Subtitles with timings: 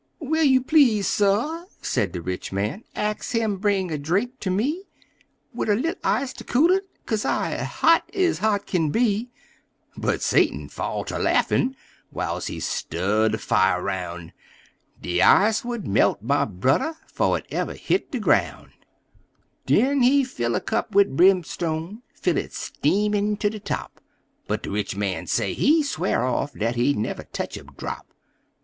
[0.17, 4.85] "Will you please, suh," say de rich man, "ax him bring a drink ter me,
[5.53, 6.85] Wid a li'l' ice ter cool it?
[7.05, 9.29] Kaze I hot ez hot kin be!"
[9.95, 11.75] But Satan fall ter laughin',
[12.11, 14.33] whilst he stir de fire roun':
[14.99, 18.71] "De ice would melt, my brother, 'fo' it ever hit de groun'!"
[19.67, 24.01] Den he fill a cup wid brimstone fill it steamin' ter de top;
[24.47, 28.07] But de rich man say he swear off, dat he never tech a drop!